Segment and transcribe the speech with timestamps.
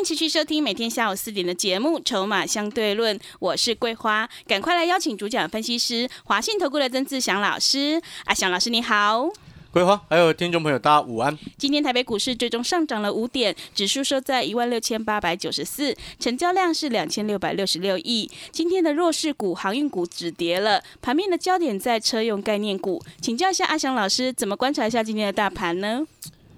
[0.00, 8.00] 迎持续收听每天下午四点的节目《筹码相对论》，我是桂花，赶快来邀请主讲分析师华信投顾的曾志祥老师。
[8.24, 9.28] 阿祥老师你好。
[9.70, 11.36] 桂花，还有听众朋友，大家午安。
[11.58, 18.30] 今天台北股市最终上涨了五点，指数收在一万六千八百九十四，成交量是两千六百六十六亿。
[18.50, 23.02] 今天的弱势股、航运股止跌了，盘面的焦点在车用概念股。
[23.20, 26.06] 请教一下阿祥老师，怎么观察一下今天的大盘呢？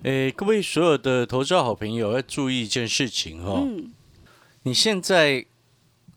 [0.02, 3.64] 诶，各位所有的投资好朋友要注意一件事情哈，
[4.64, 5.46] 你现在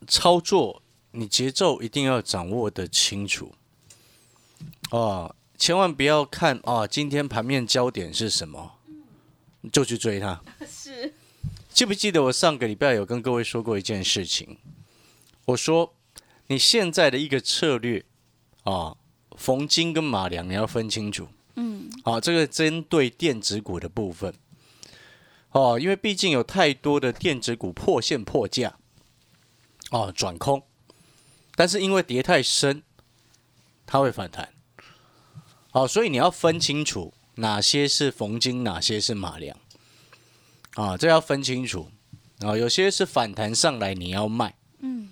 [0.07, 0.81] 操作，
[1.11, 3.53] 你节奏一定要掌握的清楚
[4.89, 5.35] 哦。
[5.57, 6.85] 千万不要看啊！
[6.85, 8.73] 今天盘面焦点是什么，
[9.71, 10.41] 就去追它。
[10.67, 11.13] 是，
[11.69, 14.57] 记不记得我上个礼拜有跟各位说过一件事情？
[15.45, 15.93] 我说
[16.47, 18.03] 你现在的一个策略
[18.63, 18.97] 啊，
[19.37, 21.27] 逢金跟马良你要分清楚。
[22.05, 24.33] 嗯，好，这个针对电子股的部分。
[25.51, 28.77] 哦，因为毕竟有太多的电子股破线破价
[29.91, 30.63] 哦，转空，
[31.55, 32.83] 但是因为跌太深，
[33.85, 34.53] 它会反弹。
[35.71, 39.57] 好，所以你要分清楚哪些是逢金，哪些是马良。
[40.75, 41.89] 啊，这要分清楚。
[42.39, 42.57] 啊。
[42.57, 45.09] 有些是反弹上来你要卖，嗯，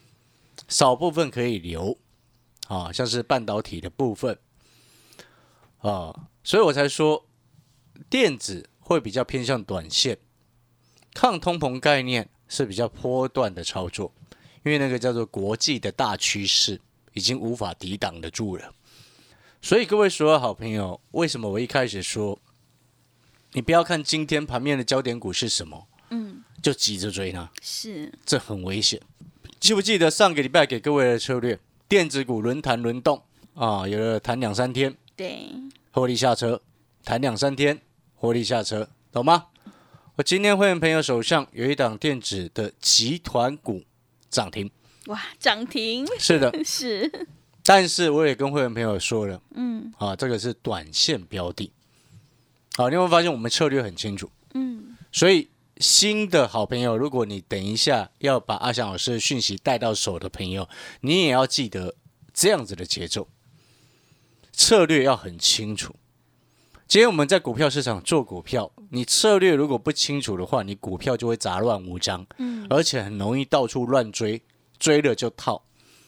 [0.68, 1.98] 少部分可以留。
[2.68, 4.38] 啊，像是半导体的部分。
[5.80, 7.26] 啊，所以我才说
[8.10, 10.18] 电子会比较偏向短线，
[11.14, 14.14] 抗通膨概念是比较波段的操作，
[14.64, 16.80] 因为那个叫做国际的大趋势
[17.14, 18.74] 已经无法抵挡得住了。
[19.62, 22.38] 所以各位所有好朋友，为什么我一开始说，
[23.54, 29.00] 你不要看今天盘面的焦点股是什么，嗯，就急着追它，是，这很危险。
[29.62, 35.48] 记不记得上个礼拜给各位的策略，电子股轮谈轮动啊，有了谈两三天，对，
[35.94, 36.60] 获利下车，
[37.06, 37.80] 谈两三天，
[38.16, 39.46] 获利下车，懂吗？
[40.16, 43.84] 我今天会员朋友手上有一档电子的集团股
[44.28, 44.72] 涨停，
[45.06, 47.28] 哇，涨停，是的， 是。
[47.64, 51.72] 但是我也跟会员朋友说了，嗯，啊，这个是短线标的，
[52.76, 60.68] 好，你会发现我们策略很清楚，嗯，所以新的好朋友，如果你等一下要把阿翔老师的讯息带到手的朋友，
[61.02, 61.94] 你也要记得
[62.34, 63.28] 这样子的节奏，
[64.54, 65.94] 策略要很清楚。
[66.88, 74.42] 今天我们在股票市场做股票，你策略如果不清楚的话，你股票就会杂乱无章，嗯，而且很容易到处乱追，
[74.78, 75.64] 追了就套。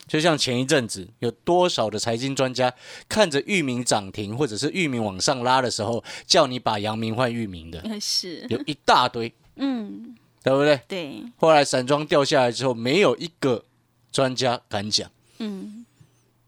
[0.07, 2.72] 就像前一阵子，有多少的财经专家
[3.09, 10.79] 看着域名涨停，或者是域名往上拉的时候，叫你把阳明换域名的，是有一大堆，嗯，对不对？
[10.88, 11.23] 对。
[11.38, 13.66] 后来散装掉下来之后，没有一个
[14.12, 15.75] 专家敢讲，嗯。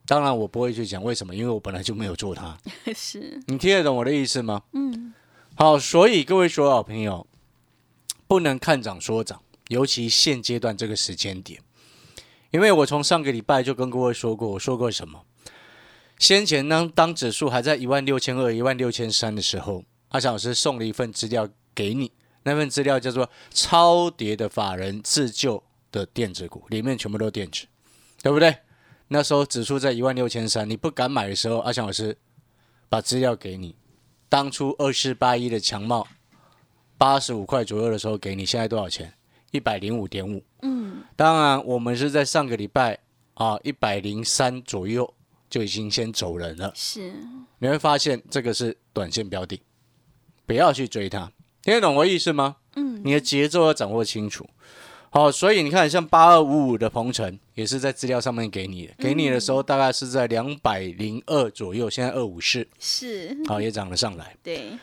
[0.08, 2.58] 当然我不会去讲为什么，因为我本来就没有做它。
[2.96, 3.40] 是。
[3.48, 4.64] 你听得懂我的意思吗？
[4.72, 5.14] 嗯。
[5.56, 7.28] 好，所以各位所有好朋友，
[8.28, 11.62] 不能看涨说涨，尤其现阶段这个时间点。
[12.52, 15.24] 因为我从上个礼拜就跟各位说过，我说过什么？
[16.18, 22.12] 先前当当指数还在一万六千二、一万六千三的时候，阿翔老师送了一份资料给你，
[22.44, 27.68] 那份资料叫做超跌的法人自救的电子股，里面全部都是电子，
[28.24, 28.56] 对不对？
[29.10, 32.18] 那时候指数在一万六千三，你不敢买的时候，阿强老师
[32.90, 33.76] 把资料给你。
[34.30, 36.06] 当初二四八一的强茂
[36.98, 39.14] 八十五块左右的时候给你，现在多少钱？
[39.52, 40.44] 一百零五点五。
[40.62, 43.00] 嗯，当然，我们是在上个礼拜
[43.36, 45.14] 啊，一百零三左右
[45.50, 46.74] 就已经先走人了。
[46.76, 47.14] 是，
[47.60, 49.62] 你会发现这个是短线标的，
[50.46, 51.32] 不要去追它。
[51.62, 52.58] 听得懂我意思吗？
[52.76, 54.46] 嗯，你的节奏要掌握清楚。
[55.18, 64.36] 好，所以你看，像八二五五的鹏程也是在资料上面给你的，给你的时候大概是在两百零二左右，现在二五四，是，好也涨了上来。
[64.44, 64.78] 对，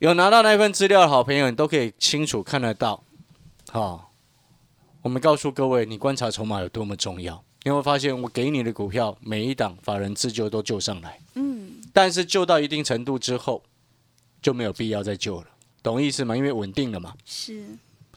[0.00, 3.02] 有拿到那份资料的好朋友，你都可以清楚看得到。
[3.70, 4.10] 好。
[5.00, 7.42] 我们告诉各位，你观察筹码有多么重要。
[7.64, 13.64] 你会发现，我给你的股票每一档法人自救都救上来，嗯，但是救到一定程度之后，
[14.40, 15.46] 就没有必要再救了，
[15.82, 16.36] 懂意思吗？
[16.36, 17.14] 因为稳定了嘛。
[17.24, 17.64] 是。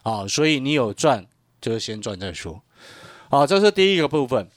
[0.05, 1.25] 啊，所以你有赚，
[1.59, 2.61] 就先赚再说。
[3.29, 4.47] 好，这是第一个部分。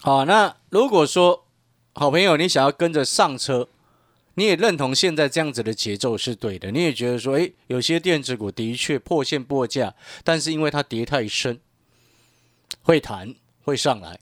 [0.00, 1.44] 好，那如果说
[1.92, 3.68] 好朋友你想要跟着上车。
[4.36, 9.94] 你也认同现在这样子的节奏是对的，你也觉得说，诶，有些电子股的确破线破价，
[10.24, 11.60] 但是因为它跌太深，
[12.82, 13.32] 会弹
[13.62, 14.18] 会上来，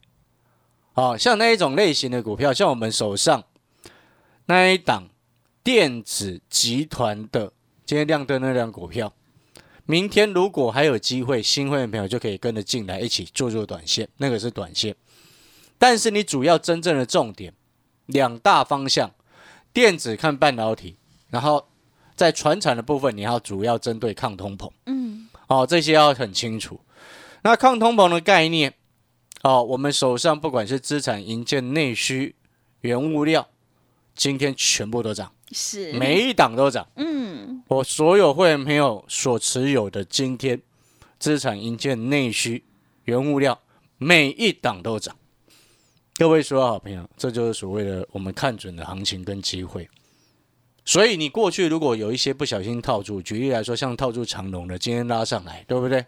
[0.93, 3.43] 好像那一种类型的股票，像我们手上
[4.45, 5.09] 那一档
[5.65, 7.50] 电子集团的
[7.87, 9.15] 今天亮灯那辆股票，
[9.93, 14.97] 明天如果还有机会，新会员朋友就可以跟着进来一起做做短线，那个是短线，
[15.77, 17.53] 但是你主要真正的重点
[18.06, 19.11] 两大方向。
[19.71, 20.97] 电子看半导体，
[21.29, 21.69] 然后
[22.17, 24.71] 在船产的部分，你要主要针对抗通膨。
[24.87, 26.81] 嗯，哦，这些要很清楚。
[27.43, 28.73] 那抗通膨的概念，
[29.43, 32.35] 哦，我们手上不管是资产、营建、内需、
[32.81, 33.47] 原物料，
[34.15, 36.87] 今天全部都涨，是每一档都涨。
[36.96, 40.60] 嗯，我所有会员朋友所持有的今天
[41.19, 42.64] 资产、硬件、内需、
[43.04, 43.60] 原物料，
[43.99, 45.16] 每一档都涨。
[46.14, 49.88] 各位所有好朋友，这就是所谓的我们看准的行情跟机会。
[50.84, 56.04] 所以你过去如果有一些不小心套住，举例来说，像套住长龙的，今天拉上来，对不对？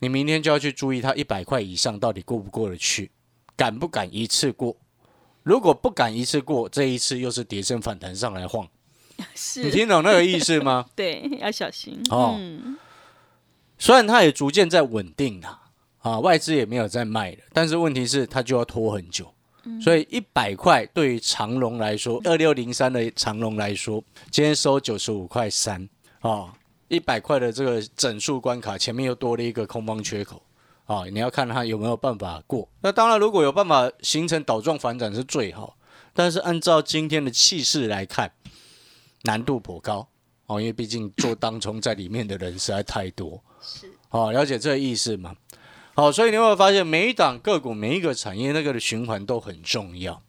[0.00, 3.10] 你明天就要去注意它一百块以上到底过不过得去，
[3.56, 4.76] 敢不敢一次过？
[5.42, 8.68] 如果不敢一次过，这一次又是跌升反弹上来晃，
[9.56, 10.86] 你，听懂那个意思吗？
[10.94, 12.00] 对，要小心。
[12.10, 12.36] 哦。
[12.38, 12.76] 嗯，
[13.78, 15.60] 虽然它也逐渐在稳定了，
[15.98, 19.32] 啊，外资也没有在卖了，但是问题是它就要拖很久。
[19.80, 26.52] 所以一百块对于长龙来说，二六零三的长龙来说，今天收九十五块三啊，
[26.88, 30.42] 一百块的这个整数关卡前面又多了一个空方缺口
[30.92, 32.68] 啊，你要看它有没有办法过。
[32.82, 35.76] 那当然，如果有办法形成倒状反转是最好，
[36.12, 38.32] 但是按照今天的气势来看，
[39.22, 40.06] 难度颇高
[40.46, 43.42] 哦，因为毕竟做当冲在里面的人实在太多。
[43.62, 45.34] 是，好、了解这个意思吗？
[45.94, 50.22] 好，所以你有没有发现，每一档个股、每一个产业那个的循环都很重要。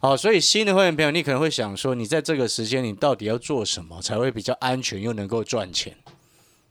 [0.00, 5.96] 好，所以新的会员朋友，你可能会想说，你在这个时间，你到底要做什么才会比较安全又能够赚钱？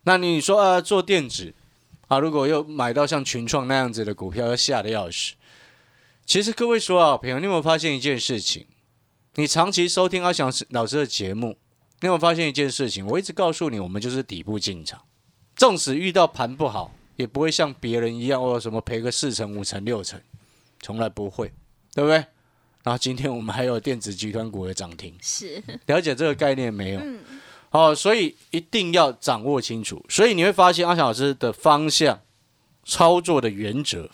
[0.03, 1.53] 那你说啊，做电子
[2.07, 5.33] 啊，如果又买到像群创那样子的股票，要吓得要死。
[6.25, 8.65] 其实各位说啊，朋友，你有没有发现一件事情？
[9.35, 11.57] 你长期收听阿翔老师的节目，
[12.01, 13.05] 你有没有发现一件事情？
[13.05, 15.01] 我一直告诉你，我们就是底部进场。
[15.55, 20.19] 纵使遇到盘不好，也不会像别人一样，哦，什么赔个四成、五成、六成，
[20.81, 21.51] 从来不会，
[21.93, 22.17] 对不对？
[22.83, 27.01] 然后今天我们还有电子集团股的涨停，是，了解这个概念没有？
[27.77, 30.05] 好、所以一定要掌握清楚。
[30.09, 32.21] 所以你会发现阿翔老师的方向、
[32.83, 34.09] 操作的原则，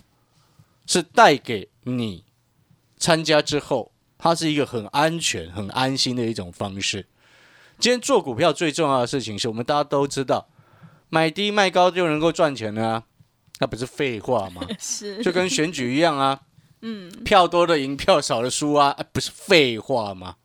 [0.86, 2.24] 是带给你
[2.98, 7.08] 参加之后，它是一个很安全、很安心的一种方式。
[7.80, 10.48] 今天做股票最重要的事情是我们大家都知道，
[11.10, 13.04] 买低卖高就能够赚钱了啊，
[13.60, 14.62] 那不是废话吗？
[14.80, 16.42] 是，就跟选举一样啊，
[16.82, 20.38] 嗯，票多的赢，票少的输啊，啊不是废话吗？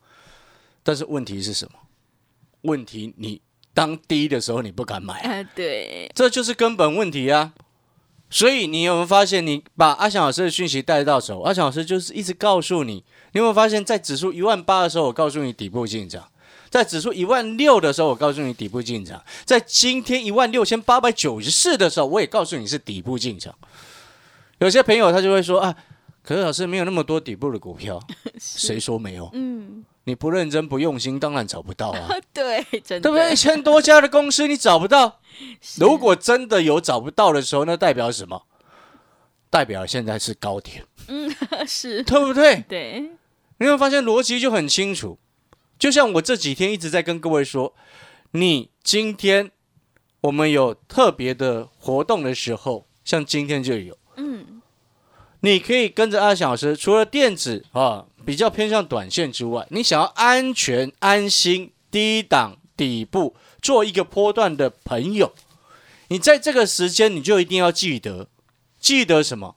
[0.83, 1.79] 但是问题是什么？
[2.69, 3.41] 问题你
[3.75, 7.53] 当低的时候你不敢买啊、啊，对，这就是根本问题啊。
[8.31, 12.97] 所以你有没有发现，你把阿翔老师的讯息带到手，阿翔老师就是一直告诉你，
[13.33, 16.25] 你有没有发现，在指数一万八的时候，我告诉你底部进场；
[16.69, 23.55] 在指数一万六的时候，我告诉你底部进场；在今天一万六千八百九十四的时候，我也告诉你是底部进场。
[24.59, 25.75] 有些朋友他就会说啊，
[26.23, 27.99] 可是老师没有那么多底部的股票，
[28.39, 29.31] 谁说没有？
[29.33, 32.09] 嗯，你不认真不用心，当然找不到啊。
[32.33, 33.31] 对，真的，对不对？
[33.33, 35.21] 一千多家的公司你找不到，
[35.79, 38.45] 如果真的有找不到的时候，那代表什么？
[39.51, 41.31] 代表现在是高点，嗯
[41.69, 42.65] 是，对不对？
[42.67, 43.11] 对，
[43.59, 45.19] 你会发现逻辑就很清楚。
[45.79, 47.75] 就像我这几天一直在跟各位说，
[48.31, 49.51] 你今天
[50.23, 53.98] 我们有特别的活动的时候，像今天就有，嗯，
[55.41, 65.33] 你可以跟着阿翔老师，除了电子啊比较偏向短线之外，你想要安全、安心、低档、底部做一个波段的朋友，
[66.09, 68.29] 你在这个时间你就一定要记得，
[68.81, 69.55] 记得什么？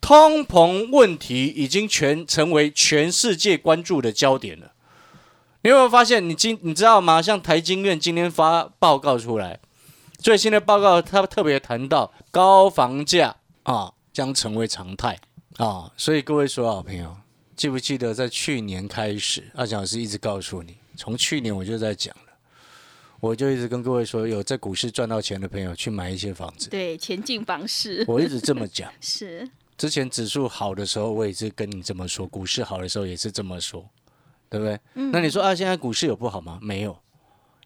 [0.00, 4.72] 通膨问题已经全成为全世界关注的焦点了。
[5.62, 6.28] 你有没有发现？
[6.28, 7.20] 你今你知道吗？
[7.20, 9.58] 像台经院今天发报告出来，
[10.18, 15.20] 最新的报告，他特别谈到高房价啊将成为常态
[15.58, 17.14] 啊，所以各位所有好朋友，
[17.54, 22.32] 记不记得在去年开始，阿蒋老师一直告诉你，从去年我就在讲了，
[23.20, 28.90] 我就一直跟各位说，有在股市赚到钱的朋友去买一些房子，对，前进房市我一直这么讲。
[29.02, 29.46] 是，
[29.76, 33.86] 之前指数好的时候，我也是跟你这么说；股市好的时候也是这么说，
[34.48, 34.80] 对不对？
[35.12, 36.58] 那你说啊，现在股市有不好吗？
[36.62, 36.98] 没有，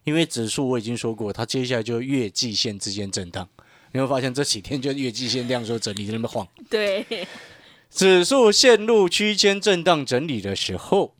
[0.03, 3.47] 因为指数我已经说过，它接下来就月季线之间震荡。
[3.91, 7.05] 你会发现这几天就月季线量缩整理在那边晃，对，
[7.91, 11.13] 指数陷入区间震荡整理的时候，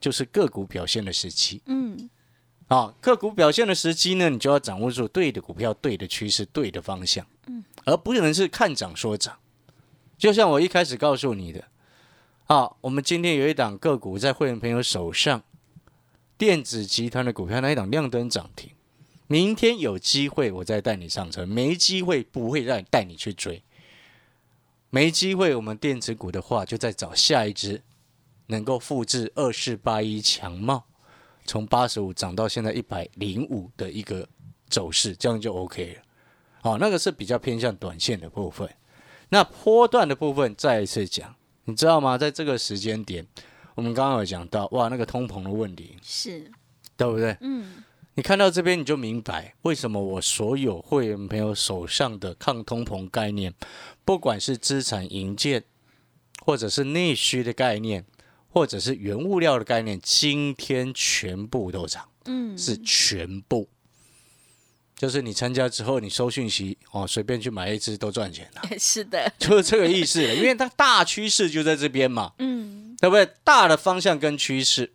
[0.00, 1.62] 就是个股表现的时期。
[1.66, 2.10] 嗯，
[2.68, 9.38] 啊，个股表现的时机呢，你就要掌握住对的股票、对的趋势、对的方向，嗯，而不能是看涨说涨。
[10.18, 11.64] 就像我一开始告诉你的，
[12.46, 15.42] 啊，我们今天有一档个股在会员朋友手上，
[16.36, 18.70] 电子集团的股票那一档亮灯涨停，
[19.30, 23.62] 明天有机会我再带你上车，没机会不会让带你去追，
[24.90, 27.80] 没机会我们电子股的话，就再找下一只
[28.48, 30.84] 能够复制二四八一强茂。
[31.46, 34.28] 从八十五涨到现在一百零五的一个
[34.68, 36.02] 走势，这样就 OK 了。
[36.60, 38.68] 好，那个是比较偏向短线的部分。
[39.28, 41.32] 那波段的部分，再一次讲，
[41.66, 42.18] 你知道吗？
[42.18, 43.24] 在这个时间点，
[43.76, 46.50] 我们刚刚有讲到，哇，那个通膨的问题，是，
[46.96, 47.36] 对不对？
[47.42, 47.84] 嗯，
[48.14, 53.54] 你看到这边你就明白，为什么我所有会员朋友手上的抗通膨概念，
[54.04, 55.64] 不管是资产营建，
[56.44, 58.04] 或者是内需的概念，
[58.48, 63.68] 或者是原物料的概念，今天全部都涨，嗯，是全部。
[64.96, 70.34] 就是你参加之后，你收讯息哦，随便去买一只都赚钱了， 是的，就是这个意思了。
[70.34, 73.26] 因为它大趋势就在这边嘛，嗯，对不对？
[73.42, 74.92] 大的方向跟趋势。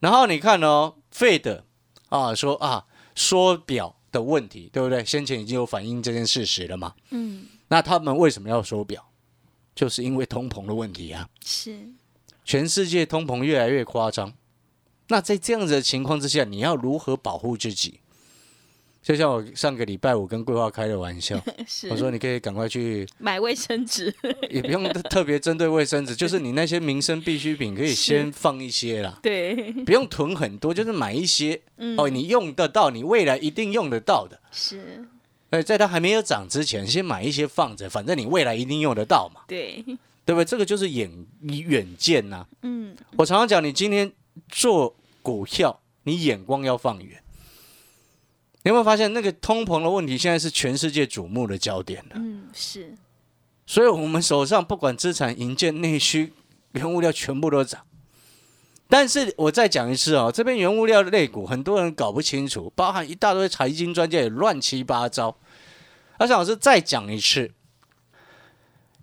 [0.00, 1.62] 然后你看哦，Fed
[2.10, 5.02] 啊说啊缩表的问题，对不对？
[5.04, 6.94] 先前已经有反映这件事实了嘛。
[7.10, 9.04] 嗯，那他们为什么要缩表？
[9.74, 11.28] 就是因为通膨的问题啊。
[11.44, 11.88] 是，
[12.44, 14.34] 全世界通膨越来越夸张，
[15.08, 18.00] 那在这样子的情况之下，你要如何保护自己？
[19.02, 21.40] 就像我上个礼拜五跟桂花开的玩笑，
[21.90, 24.14] 我说你可以赶快去，买卫生纸，
[24.50, 34.38] 也不用特别针对卫生纸，就是你那些民生必需品可以先放一些啦，对，不用囤很多，就是买一些嗯，哦，你用得到，你未来一定用得到的。
[34.52, 35.02] 是，
[35.48, 39.82] 哎，在它还没有涨之前，先买一些放着，反正你未来一定用得到嘛，对，
[40.26, 40.44] 对不对？
[40.44, 44.12] 这个就是眼远见呐、嗯，我常常讲，你今天
[44.50, 47.22] 做股票，你眼光要放远。
[48.62, 52.12] 你有没有发现，那个通膨的问题现在是全世界瞩目的焦点了？
[52.14, 52.94] 嗯，是，
[53.66, 56.34] 所以，我们手上不管资产、营建、内需、
[56.72, 57.80] 原物料，全部都涨。
[58.86, 65.38] 但是我再讲一次哦，这边原物料的类股，很多人搞不清楚，包含一大堆财经专家也乱七八糟。
[66.18, 67.52] 而且老师再讲一次，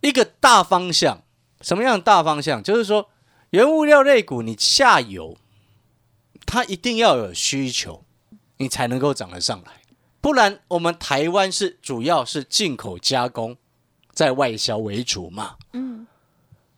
[0.02, 1.24] 一个大方向，
[1.62, 2.62] 什么样的大方向？
[2.62, 3.10] 就是说，
[3.50, 5.36] 原物料类股，你下游
[6.46, 8.04] 它一定要有需求，
[8.58, 9.82] 你才能够涨得上来。
[10.20, 13.56] 不然，我们台湾是主要是进口加工，
[14.12, 15.56] 在外销为主嘛。
[15.74, 16.06] 嗯，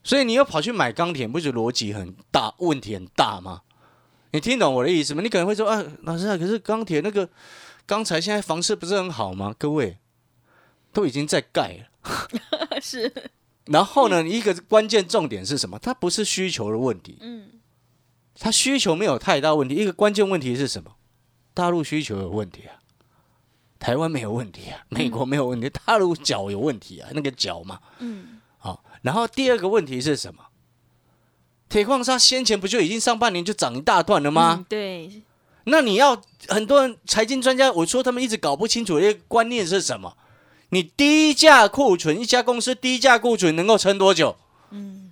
[0.04, 3.62] 所以你又跑去买钢铁，不是逻辑很大，问题很大吗？
[4.32, 5.22] 你听懂我的意思吗？
[5.24, 7.28] 你可能会说，啊，老师啊，可是钢铁那个
[7.88, 9.56] 钢材现在房市不是很好吗？
[9.58, 9.98] 各位
[10.94, 12.30] 都已经在盖了。
[12.80, 13.12] 是，
[13.66, 15.80] 然后呢，一个关键重点是什么？
[15.80, 17.50] 它不是需求的问题，嗯，
[18.36, 19.74] 它需求没有太大问题。
[19.74, 20.98] 一个关键问题是什么？
[21.54, 22.80] 大陆需求有问题啊，
[23.80, 27.80] 台湾没有问题啊，美国没有问题，大陆脚有问题啊，那个脚嘛。
[28.00, 30.46] 嗯，好，然后第二个问题是什么？
[31.68, 34.56] 铁矿砂先前不就已经上半年就涨一大段了吗？
[34.60, 35.22] 嗯对，
[35.66, 40.18] 那你要很多人财经专家，我说他们一直搞不清楚的一个观念是什么？
[40.70, 44.36] 你低价库存，一家公司低价库存能够撑多久？
[44.72, 45.12] 嗯，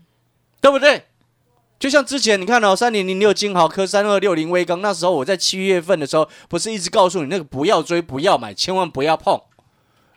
[0.62, 1.06] 对不对？
[1.80, 9.40] 就像之前你看到三零零六金豪科、三二六零微钢，那时候我在七月份的时候，不是一直告诉你那个不要追、不要买，千万不要碰。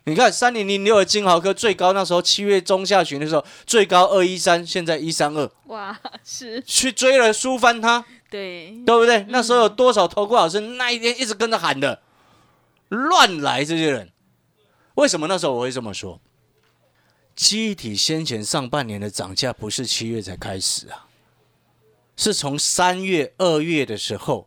[0.04, 9.26] 你看三零零六的金豪科最高那时候七月中下旬的时候最高二一三，现在一三二，哇，是，去追了输翻它，对，对不对？
[9.28, 12.00] 那时候有多少投顾老师那一天一直跟着喊的，
[12.88, 14.10] 乱来这些人，
[14.94, 16.18] 为什么那时候我会这么说？
[17.36, 21.06] 机体先前上半年的涨价不是七月才开始啊，
[22.20, 24.46] 是从三月、二月的时候，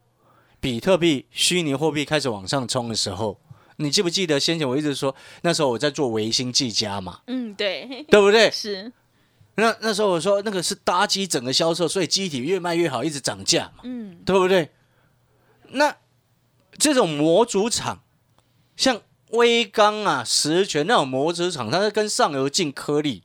[0.60, 3.39] 比特币、虚拟货币开始往上冲的时候，
[3.77, 8.50] 你记不记得先前我一直说，那时候我在做维新技嘉嘛，嗯，对，对不对？
[8.53, 8.94] 是，
[9.56, 13.82] 那那时候我说那个是搭机整个销售，所以机体越卖越好，一直涨价嘛。
[13.86, 14.70] 嗯，对不对？
[15.70, 15.98] 那
[16.77, 18.03] 这种模组厂，
[18.77, 19.01] 像
[19.32, 23.24] 威刚啊、实权那种模组厂，它是跟上游进颗粒。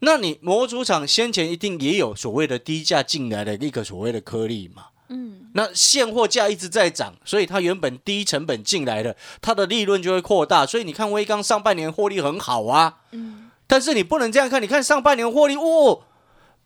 [0.00, 4.84] 那你模组厂先前一定也有所谓的低价进来的一个所谓的颗粒嘛？
[5.08, 10.66] 嗯，那现货价一直在涨，所以它原本低成本进来的，它的利润就会扩大。
[10.66, 16.02] 所以你看威刚上半年获利很好啊，嗯，但是你不能这样看，你看上半年获利，哦，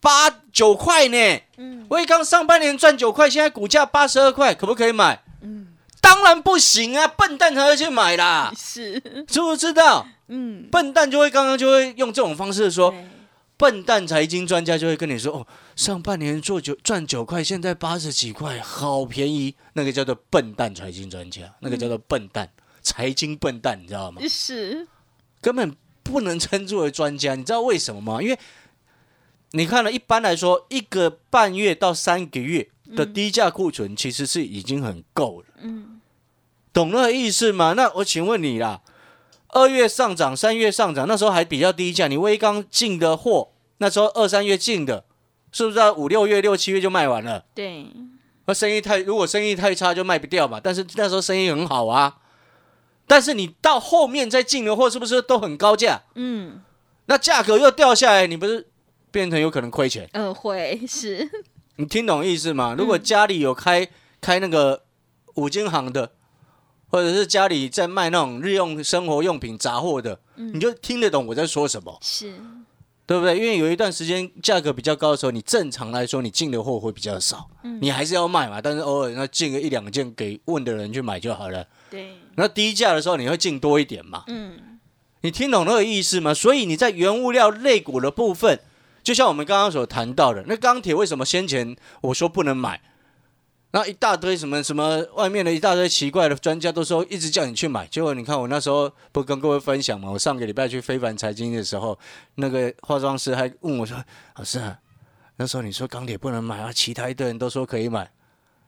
[0.01, 5.23] 八九块呢，嗯，威刚上半年赚九块，现在股价八十二块，可不可以买？
[5.43, 5.69] 嗯，
[6.01, 10.07] 当然不行啊，笨蛋才会去买啦，是，知不知道？
[10.27, 13.05] 嗯，笨蛋就会刚刚就会用这种方式说，对
[13.63, 22.51] 笨蛋财经专家就会跟你说，哦，上半年做九赚九块，现在八十几块，好便宜，那个叫做笨蛋财经专家，那个叫做笨蛋
[22.83, 24.21] 财经笨蛋，你知道吗？
[24.29, 24.89] 是，
[25.41, 28.21] 根本不能称之为专家，你知道为什么吗？
[28.21, 28.37] 因为
[29.53, 36.01] 你看了，一般来说，一个半月到三个月的低价库存其实是已经很够了，嗯，
[36.73, 37.75] 懂那个意思吗？
[37.75, 38.83] 那我请问你啦，
[39.51, 43.52] 二月上涨，三月上涨，那时候还比较低价，你微刚进的货，
[43.83, 45.05] 那时候二三月进的，
[45.51, 47.45] 是不是在五六月、六七月就卖完了？
[47.53, 47.85] 对，
[48.47, 52.19] 那生意太如果生意太差就卖不掉嘛，但是那时候生意很好啊。
[53.09, 56.03] 但是你到后面再进的货是不是都很高价？
[56.15, 56.63] 嗯，
[57.07, 58.69] 那价格又掉下来，你不是
[59.11, 60.09] 变成有可能亏钱？
[60.13, 61.29] 呃，会是，
[61.75, 62.77] 你听懂意思吗？
[62.79, 63.89] 如果家里有开
[64.21, 64.85] 开那个
[65.35, 66.13] 五金行的，
[66.89, 72.33] 或者是家里在卖那种日用生活用品杂货的，你就听得懂我在说什么，是，
[73.13, 73.37] 对不对？
[73.37, 77.47] 因为有一段时间价格比较高的时候，你正常来说你进的货会比较少，
[77.79, 81.63] 你还是要卖嘛，但是偶尔那进个一两件给问的人去买就好了。
[81.91, 84.25] 对，那低价的时候你会进多一点嘛？
[84.29, 84.79] 嗯，
[85.21, 86.33] 你听懂那个意思吗？
[86.33, 88.59] 所以你在原物料类股的部分，
[89.03, 92.81] 就像我们刚刚所谈到的，那钢铁为什么先前我说不能买？
[93.73, 100.11] 然后一大堆什么什么外面的一大堆奇怪的专家都说一直叫你去买，结果你看我那时候不跟各位分享嘛？
[100.11, 101.99] 我上个礼拜去非凡财经的时候，
[102.37, 103.97] 那个化妆师还问我说
[104.37, 104.79] ：“老师啊，
[105.37, 108.09] 那时候你说钢铁不能买啊，其他一堆人都说可以买。”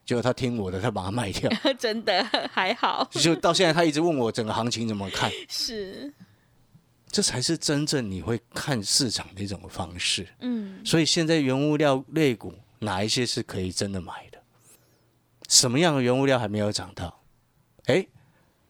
[0.07, 1.51] 结果他听我的，他把它卖掉。
[1.79, 6.13] 真的还好，就到现在，他一直问我整个行情怎么看，是，
[7.11, 10.27] 这才是真正你会看市场的一种方式。
[10.41, 14.34] 嗯，所以现在原物料类股哪一些是可以真的买的？
[15.55, 17.21] 什么样的原物料还没有涨到？
[17.87, 18.07] 哎，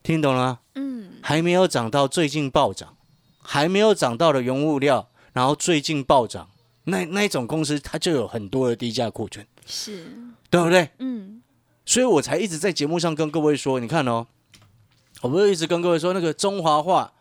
[0.03, 0.59] 听懂了吗？
[0.75, 2.95] 嗯，还没有涨到最近暴涨，
[3.41, 6.49] 还没有涨到的原物料，然后最近暴涨，
[6.83, 10.05] 那那一种公司它就有很多的低价库存，是，
[10.51, 10.91] 对不对？
[10.99, 11.41] 嗯，
[11.85, 14.27] 所以我才一直在节目上跟各位说，你看哦，
[15.21, 17.13] 我不是一直跟各位说，那个中华化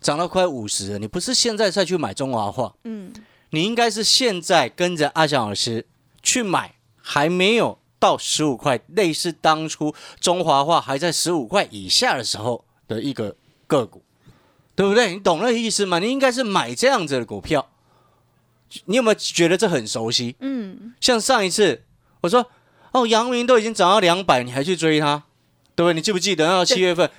[0.00, 3.12] 涨到快五十了，你不是现在再去买中华化，嗯，
[3.50, 5.86] 你应该是现在跟着阿翔老师
[6.22, 13.36] 去买，还没有到十五块，类似当初中华化还在十五块以下的时候的一个
[13.68, 14.02] 个股，
[14.74, 15.14] 对不对？
[15.14, 16.00] 你懂那个意思吗？
[16.00, 17.70] 你应该是买这样子的股票。
[18.86, 20.36] 你有没有觉得这很熟悉？
[20.38, 21.82] 嗯，像上一次
[22.20, 22.46] 我说，
[22.92, 25.24] 哦，阳明都已经涨到两百，你还去追它，
[25.74, 25.94] 对不对？
[25.94, 27.10] 你记不记得那七月份，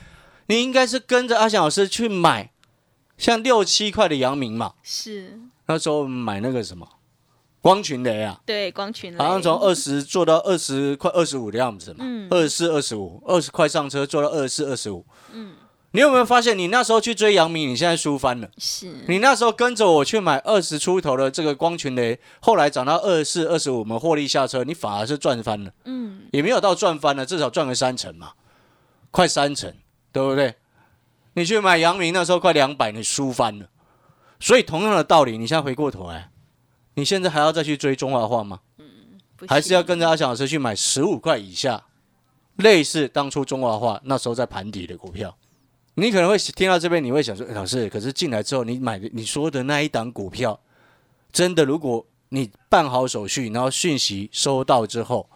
[0.48, 2.52] 你应该是跟着阿翔老师去买，
[3.18, 4.76] 像六七块的阳明嘛。
[4.82, 6.88] 是，那时候买那个什么
[7.62, 15.06] 光群雷啊，对，光群好像从二十做到二十快二十五的样子嘛，嗯二十四、二十五，二十块上车做到二十四、二十五。
[15.32, 15.54] 嗯，
[15.92, 18.50] 你有没有发现，你那时候去追杨明，你现在输翻了？
[18.58, 28.32] 是，你那时候跟着我去买二十出头的这个光群雷，后来涨到二十四、二十五，我们获利下车，你反而是赚翻了，嗯，也没有到赚翻了，至少赚个三成嘛，
[29.12, 29.72] 快三成，
[30.12, 30.56] 对不对？
[31.34, 33.68] 你去买杨明那时候快两百，你输翻了。
[34.40, 36.32] 所以同样的道理，你现在回过头来，
[36.96, 38.60] 你现在还要再去追中华化吗？
[38.78, 38.86] 嗯
[39.48, 41.84] 还是要跟着阿翔老师去买十五块以下，
[42.58, 45.36] 类似当初中华化那时候在盘底的股票。
[45.96, 50.60] 你可能会听到这边，你会想说，欸老师，可是进来之后，你买的你说的那一档股票，
[51.32, 55.28] 真的如果你办好手续，然后讯息收到之后，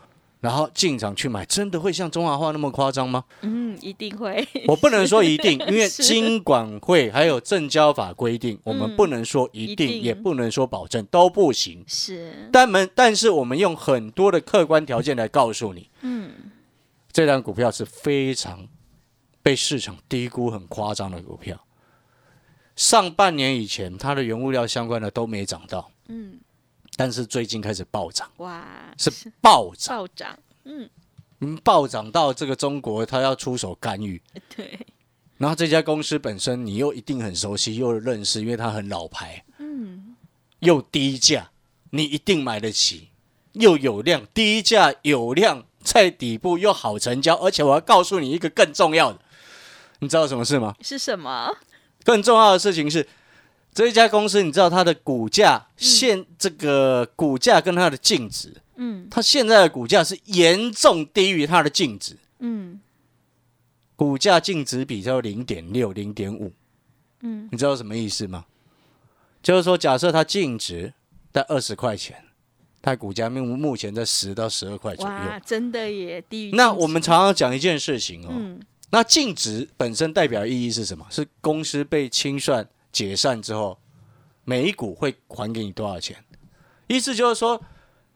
[0.45, 3.23] 然后进场去买，真的会像中华化那么夸张吗？
[3.41, 11.84] 嗯，一定会，我不能说一定，因为是金管会还有证交法规定，我们嗯不能说一定， 一定也不能说保证，都不行。
[11.88, 16.29] 是，但们但是我们用很多的客观条件来告诉你，嗯，
[17.12, 18.67] 这张股票是非常
[19.41, 21.60] 被市场低估、很夸张的股票。
[22.75, 26.38] 上半年以前，它的原物料相关的都没涨到，嗯，
[26.95, 28.65] 但是最近开始暴涨，哇，
[28.97, 30.89] 是暴涨，暴涨，嗯，
[31.39, 34.21] 嗯，暴涨到这个中国他要出手干预。
[34.55, 34.79] 对，
[35.38, 40.15] 然后这家公司本身你又一定很熟悉，又认识，因为它很老牌，嗯，
[40.60, 41.51] 又低价，
[41.89, 43.10] 你一定买得起，
[43.53, 49.19] 又有量，低价有量，在底部又好成交，而且我要告诉你一个更重要的，
[49.99, 50.73] 你知道什么事吗？
[50.81, 51.53] 是什么？
[52.05, 53.08] 更重要的事情是，
[53.75, 59.05] 这一家公司，你知道它的股价现、这个股价跟它的净值，嗯。
[59.11, 62.79] 它现在的股价是严重低于它的净值，嗯。
[63.97, 66.53] 股价净值比较零点六、零点五，
[67.21, 68.45] 嗯，你知道什么意思吗？
[69.43, 70.93] 就是说，假设它净值
[71.33, 72.23] 在二十块钱，
[72.81, 75.13] 它股价目目前在十到十二块左右。
[75.13, 78.61] 哇，真的也低于那我们常常讲一件事情哦，嗯。
[78.91, 81.05] 那净值本身代表意义是什么？
[81.09, 83.77] 是公司被清算解散之后，
[84.45, 86.15] 每一股会还给你多少钱？
[86.88, 87.62] 意思就是说，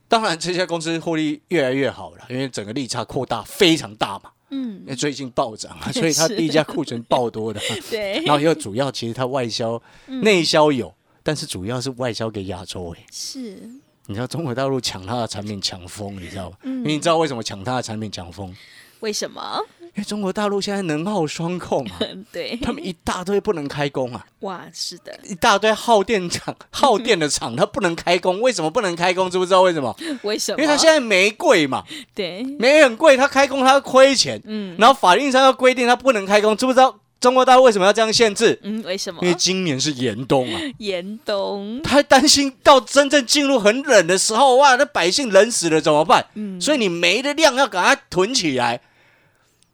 [0.08, 7.60] 当然这家公司获利越来越好了，因为整个利差扩大非常大嘛，嗯因，为最近暴涨啊， 所以它是低价库存爆多的。
[7.92, 13.06] 对， 然后又主要其实它外销、内销有，但是主要是外销给亚洲诶。
[13.12, 13.70] 是，
[14.06, 16.58] 你知道中国大陆抢它的产品抢疯，你知道吗？
[16.64, 18.56] 嗯因为你知道为什么抢它的产品抢疯？
[19.02, 19.62] 为什么？
[19.96, 22.00] 因为中国大陆现在能耗双控啊，
[22.32, 29.30] 对，他们一大堆不能开工啊，哇，是的，一大堆耗电厂、 耗电的厂，它不能开工，为什么不能开工？
[29.30, 29.96] 知不知道为什么？
[30.24, 30.62] 为什么？
[30.62, 31.84] 因为它现在煤贵嘛，
[32.16, 36.96] 对，煤很贵，它开工它亏钱，嗯然后法律上要规定它不能开工，知不知道？
[37.20, 38.58] 中国大陆为什么要这样限制？
[38.64, 39.28] 嗯，为什么因？
[39.28, 46.26] 为今年是严冬啊，严冬，他还担心到真正进入很冷的时候，哇，那百姓冷死了怎么办？
[46.36, 48.80] 嗯，所以你煤的量要赶快囤起来。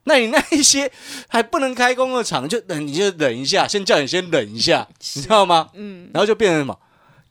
[0.06, 0.91] 那你那一些
[1.28, 5.70] 还不能开工的厂，就等你就忍一下，先叫你先忍一下，你知道吗？
[5.74, 6.78] 嗯，然后就变成什么？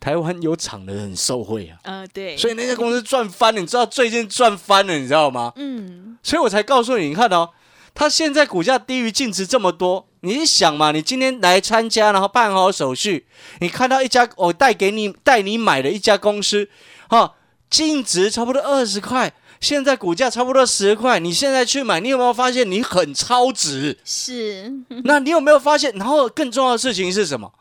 [0.00, 5.52] 台湾有厂的很受贿啊，呃，对，所以那家公司赚翻了，你知道最近赚翻了，你知道吗？
[5.56, 7.48] 嗯，所以我才告诉你，你看哦，
[7.94, 13.26] 它现在股价低于净值这么多，你想嘛，你今天来参加，然后办好手续，
[13.60, 16.68] 你看到一家我带给你带你买的一家公司，
[17.08, 17.36] 哈、
[17.70, 19.32] 净值差不多二十块，
[19.64, 23.98] 现在股价差不多十块，你现在去买，你有没有发现你很超值？
[24.04, 24.70] 是，
[25.04, 25.90] 那你有没有发现？
[25.94, 27.52] 然后更重要的事情是什么？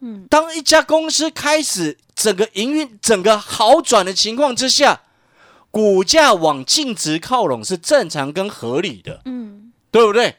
[0.00, 5.02] 嗯，当一家公司开始整个营运、整个好转的情况之下，
[5.70, 10.36] 股价往净值靠拢是正常跟合理的，嗯，对不对？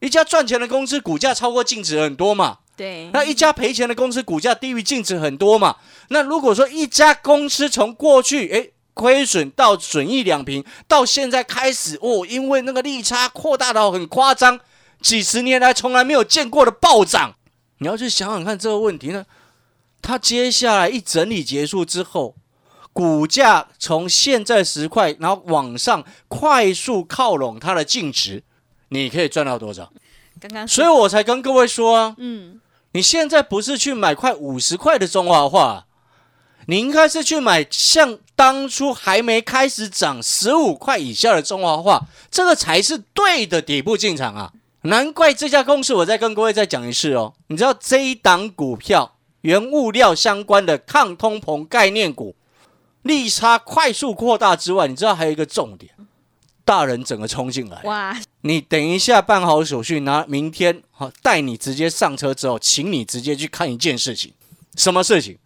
[0.00, 5.76] 一家赚钱的公司股价超过净值很多嘛，对，那一家赔钱的公司股价低于净值很多嘛。
[6.08, 14.58] 那如果说一家公司从过去诶亏损到损益两平，到现在开始哦，因为那个利差扩大到很夸张，
[15.02, 17.34] 几十年来从来没有见过的暴涨，
[17.78, 19.26] 你要去想想看这个问题呢。
[20.00, 22.34] 它接下来一整理结束之后，
[22.92, 28.42] 股价从现在十块，然后往上快速靠拢它的净值，
[28.90, 29.90] 你可以赚到多少？
[30.38, 32.60] 刚刚所以我才跟各位说啊，嗯，
[32.92, 35.86] 你现在不是去买块五十块的中华化，
[36.66, 44.52] 你应该是去买像当初还没开始涨十五块以下的中华化，这个才是对的底部进场啊！
[44.82, 47.34] 难怪这家公司，我再跟各位再讲一次哦。
[47.46, 52.36] 你知道这一档股票，原物料相关的抗通膨概念股，
[53.02, 55.92] 利差快速扩大之外，你知道还有一个重点，
[56.64, 64.32] 大人整个冲进来，哇，你等一下办好手续，拿明天好带你直接上车之后，请你直接去看一件事情，
[64.76, 65.38] 什么事情？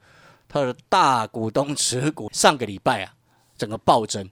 [0.49, 3.15] 他的大股东持股上个礼拜啊，
[3.57, 4.29] 整个暴增，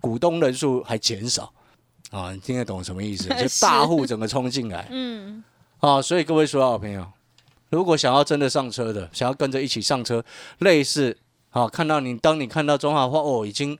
[0.00, 1.52] 股东人数还减少
[2.10, 3.28] 啊，你听得懂什么意思？
[3.34, 5.42] 就大户整个冲进来嗯，
[5.80, 7.06] 啊，所以各位所有好朋友，
[7.68, 10.24] 如果想要真的上车的，想要跟着一起上车，
[10.58, 11.18] 类似
[11.50, 13.76] 啊，看到你当你看到中华化哦，已经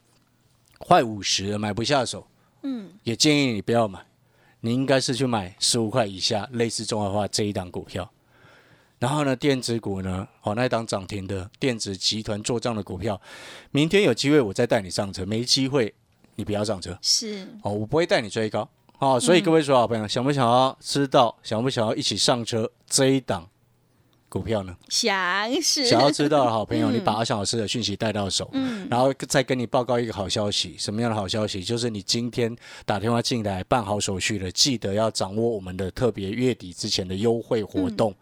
[0.78, 2.26] 快五十了，买不下手，
[2.62, 4.04] 嗯，也建议你不要买。
[4.60, 8.10] 你应该是去买十五块以下，类似中华化这一档股票。
[8.98, 13.20] 然后呢，电子股呢，哦，那一档涨停的电子集团做账的股票，
[13.70, 15.94] 明天有机会我再带你上车，没机会
[16.36, 16.98] 你不要上车。
[17.02, 18.68] 是，哦，我不会带你追高。
[18.98, 19.20] 哦。
[19.20, 23.46] 所以各位说好朋友，想不想要知道，想不想要一起上车这一档
[24.28, 24.76] 股票呢？
[24.88, 31.62] 想是，想要知道的好朋友，嗯你把阿翔老师的讯息带到手，嗯，然后再跟你报告一个好消息，什么样的好消息？
[31.62, 38.14] 就是你今天打电话进来办好手续了，记得要掌握我们的特别月底之前的优惠活动，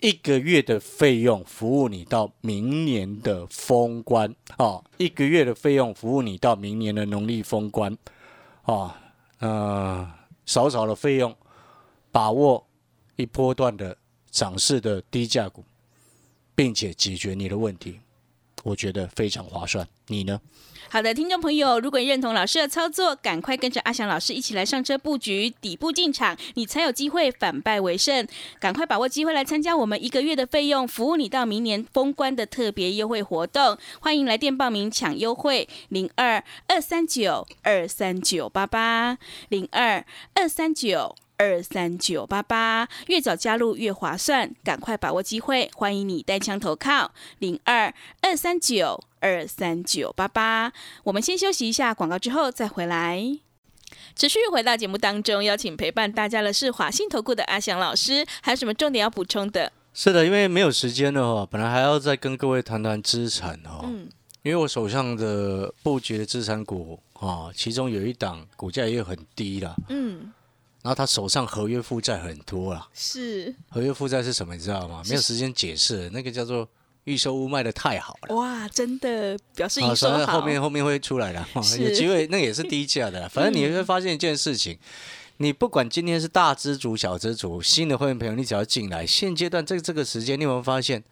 [0.00, 7.96] 一个月的费用服务你到明年的封关哦，一个月的费用服务你到明年的农历封关
[8.64, 8.92] 哦，
[9.38, 10.08] 呃，
[10.44, 11.34] 少少的费用，
[12.12, 12.66] 把握
[13.16, 13.96] 一波段的
[14.30, 15.64] 涨势的低价股，
[16.54, 18.00] 并且解决你的问题。
[18.64, 20.40] 我觉得非常划算，你呢？
[20.88, 28.26] 好的，听众朋友，如果你认同老师的操作，赶快跟着阿翔老师一起来上车布局底部进场，你才有机会反败为胜。
[28.58, 33.78] 赶快把握机会来参加我们一个月的费用，服务你到明年封关的特别优惠活动。
[34.00, 41.14] 欢迎来电报名抢优惠，零二二三九二三九八八零二二三九。
[41.38, 45.70] 二三九八八，越早加入越划算，赶快把握机会！
[45.74, 50.72] 欢迎你带枪投靠零二二三九二三九八八。
[51.04, 53.38] 我们先休息一下广告，之后再回来。
[54.14, 59.72] 持续回到节目当中，邀请陪伴大家的是华信投顾的阿翔老师，还有什么重点要补充的？
[59.92, 64.08] 是的，因为没有时间了哦，本来还要再跟各位谈谈资产哦，嗯，
[64.42, 70.32] 因为我手上的布局的资产股啊，其中有一档股价也很低啦，嗯，
[70.86, 72.86] 然后他手上合约负债很多啊。
[72.94, 74.54] 是合约负债是什么？
[74.54, 75.02] 你知道吗？
[75.08, 76.68] 没有时间解释，那个叫做
[77.02, 78.36] 预售屋卖的太好了。
[78.36, 81.44] 哇，真的表示好，营收反正好，后面后面会出来的，
[81.80, 83.28] 有机会那也是低价的啦。
[83.28, 84.78] 反正你会发现一件事情，
[85.38, 91.02] 你不管今天是大资主、小资主，新的会员朋友，你只要进来，现阶段这这个时间，你有没有发现，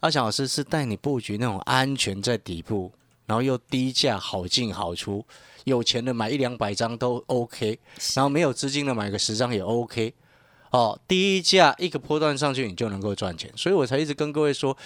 [0.00, 2.92] 阿翔老师是带你布局那种安全在底部
[3.24, 5.24] 然后又低价好进好出，
[5.64, 7.78] 有钱的买一两百张都 OK，
[8.14, 10.14] 然后没有资金的买个十张也 OK。
[10.70, 14.76] 哦，低价一个波段上去，你就能够赚钱，所以我才一直跟各位说，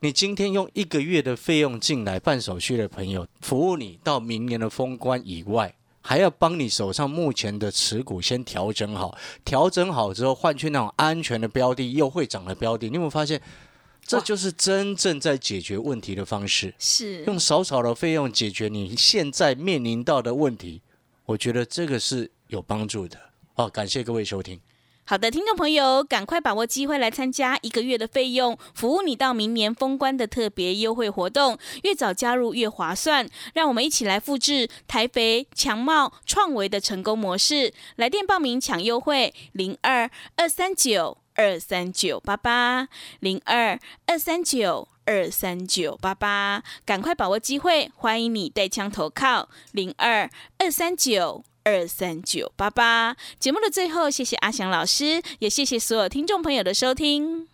[0.00, 5.74] 你今天用一个月的费用进来办手续的朋友，服务你到明年的封关以外。
[6.02, 12.88] 还要帮你手上目前的持股先调整好，调整好之后换去那种安全的标的，又会涨的标的。
[12.88, 13.40] 你有没有发现，
[14.18, 16.74] 这就是真正在解决问题的方式？
[16.78, 20.82] 是用少少的费用解决你现在面临到的问题，
[21.26, 23.16] 我觉得这个是有帮助的。
[23.54, 24.60] 好，感谢各位收听。
[25.10, 33.28] 好的，听众朋友，赶快把握机会来参加一个月的费用，服务你到明年封关的特别优惠活动，越早加入越划算。
[33.54, 42.86] 让我们一起来复制台肥、强茂、创维的成功模式，来电报名抢优惠：零二二三九二三九八八
[43.18, 51.42] 零二二三九二三九八八，赶快把握机会，欢迎你带枪投靠零二二三九。
[51.64, 57.48] 二三九八八，节目的最后，谢谢阿翔老师，也谢谢所有听众朋友的收听。